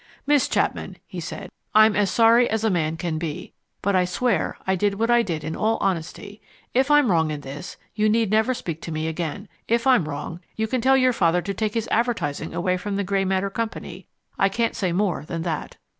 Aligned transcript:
"Miss 0.25 0.47
Chapman," 0.47 0.97
he 1.05 1.19
said, 1.19 1.51
"I'm 1.75 1.95
as 1.95 2.09
sorry 2.09 2.49
as 2.49 2.63
a 2.63 2.71
man 2.71 2.97
can 2.97 3.19
be. 3.19 3.53
But 3.83 3.95
I 3.95 4.03
swear 4.05 4.57
I 4.65 4.75
did 4.75 4.95
what 4.95 5.11
I 5.11 5.21
did 5.21 5.43
in 5.43 5.55
all 5.55 5.77
honesty. 5.79 6.41
If 6.73 6.89
I'm 6.89 7.11
wrong 7.11 7.29
in 7.29 7.41
this, 7.41 7.77
you 7.93 8.09
need 8.09 8.31
never 8.31 8.55
speak 8.55 8.81
to 8.81 8.91
me 8.91 9.07
again. 9.07 9.47
If 9.67 9.85
I'm 9.85 10.09
wrong, 10.09 10.39
you 10.55 10.63
you 10.63 10.67
can 10.67 10.81
tell 10.81 10.97
your 10.97 11.13
father 11.13 11.43
to 11.43 11.53
take 11.53 11.75
his 11.75 11.87
advertising 11.89 12.51
away 12.51 12.77
from 12.77 12.95
the 12.95 13.03
Grey 13.03 13.25
Matter 13.25 13.51
Company. 13.51 14.07
I 14.39 14.49
can't 14.49 14.75
say 14.75 14.91
more 14.91 15.23
than 15.23 15.43
that." 15.43 15.77